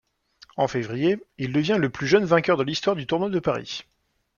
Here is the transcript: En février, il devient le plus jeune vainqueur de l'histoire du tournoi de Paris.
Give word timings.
En 0.57 0.67
février, 0.67 1.19
il 1.37 1.53
devient 1.53 1.77
le 1.79 1.91
plus 1.91 2.07
jeune 2.07 2.25
vainqueur 2.25 2.57
de 2.57 2.63
l'histoire 2.63 2.95
du 2.95 3.05
tournoi 3.05 3.29
de 3.29 3.37
Paris. 3.37 3.85